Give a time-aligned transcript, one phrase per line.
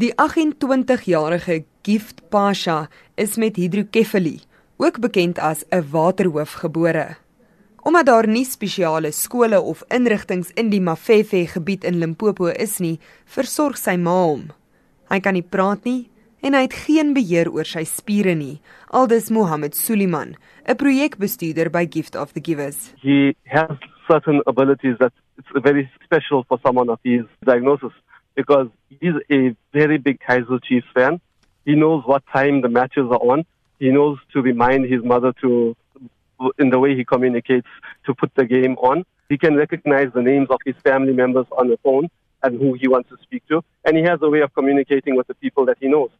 [0.00, 2.88] Die 28-jarige Gift Pasha
[3.20, 4.38] is met hidrokefali,
[4.80, 7.16] ook bekend as 'n waterhoof gebore.
[7.82, 12.98] Omdat daar nie spesiale skole of instellings in die Mafefe gebied in Limpopo is nie,
[13.24, 14.52] versorg sy ma hom.
[15.10, 16.08] Hy kan nie praat nie
[16.40, 21.86] en hy het geen beheer oor sy spiere nie, aldus Mohammed Suliman, 'n projekbestuurder by
[21.90, 22.94] Gift of the Givers.
[23.02, 23.76] He has
[24.08, 27.92] certain abilities that it's very special for someone of his diagnosis.
[28.34, 31.20] Because he's a very big Kaizer Chiefs fan.
[31.64, 33.44] He knows what time the matches are on.
[33.78, 35.76] He knows to remind his mother to,
[36.58, 37.68] in the way he communicates,
[38.06, 39.04] to put the game on.
[39.28, 42.08] He can recognize the names of his family members on the phone
[42.42, 43.62] and who he wants to speak to.
[43.84, 46.10] And he has a way of communicating with the people that he knows.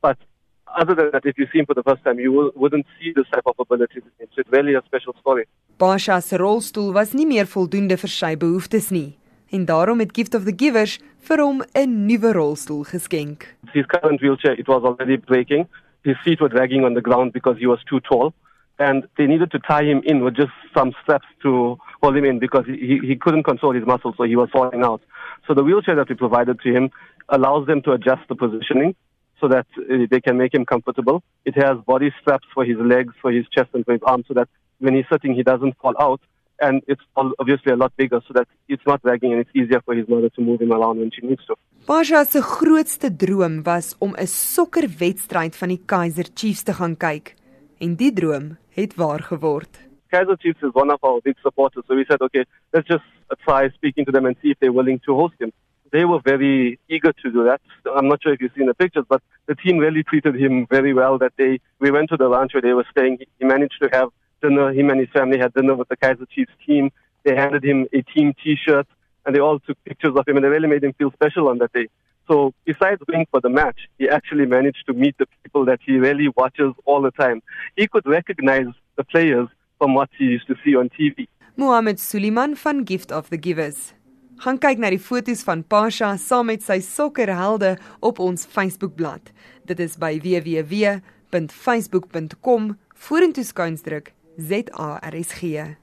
[0.00, 0.18] But
[0.66, 3.26] other than that, if you see him for the first time, you wouldn't see this
[3.32, 4.00] type of ability.
[4.18, 5.46] It's really a special story.
[5.78, 9.19] Pasha rolstoel was nie meer voldoende vir sy behoeftes nie
[9.50, 13.56] en daarom het Gift of the Givers vir hom 'n nuwe rolstoel geskenk.
[13.72, 15.66] His current wheelchair it was already breaking.
[16.02, 18.32] His feet were dragging on the ground because he was too tall
[18.78, 22.38] and they needed to tie him in with just some straps to hold him in
[22.38, 25.02] because he, he couldn't control his muscles so he was falling out.
[25.46, 26.90] So the wheelchair that we provided to him
[27.28, 28.94] allows them to adjust the positioning
[29.40, 31.22] so that uh, they can make him comfortable.
[31.44, 34.34] It has body straps for his legs, for his chest and for his arms so
[34.34, 34.48] that
[34.78, 36.20] when he's sitting he doesn't fall out
[36.60, 39.94] and it's obviously a lot bigger so that it's not dragging and it's easier for
[39.94, 41.56] his mother to move him around when she needs to.
[41.86, 47.34] Pasha se grootste droom was om 'n sokkerwedstryd van die Kaizer Chiefs te gaan kyk
[47.80, 49.80] en die droom het waar geword.
[50.10, 53.04] Kaizer Chiefs is one of our big supporters so we said okay let's just
[53.46, 55.52] try speaking to them and see if they're willing to host him.
[55.92, 57.60] They were very eager to do that.
[57.96, 60.94] I'm not sure if you've seen the pictures, but the team really treated him very
[60.94, 61.58] well that day.
[61.80, 63.18] We went to the ranch where they were staying.
[63.40, 64.72] He managed to have dinner.
[64.72, 66.90] Him and his family had dinner with the Kaizer Chiefs team.
[67.24, 68.86] They handed him a team T-shirt,
[69.24, 71.58] and they all took pictures of him, and they really made him feel special on
[71.58, 71.88] that day.
[72.28, 75.98] So besides winning for the match, he actually managed to meet the people that he
[75.98, 77.42] really watches all the time.
[77.76, 81.26] He could recognize the players from what he used to see on TV.
[81.56, 83.94] Mohammed Suliman van Gift of the Givers.
[84.40, 89.20] Gaan kyk na die foto's van Pasha saam met sy sokkerhelde op ons Facebookblad.
[89.68, 95.76] Dit is by www.facebook.com vorentoe skuinsdruk ZARSG.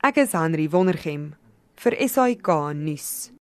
[0.00, 1.34] Ek is Henry Wondergem
[1.76, 3.32] vir SAK nuus.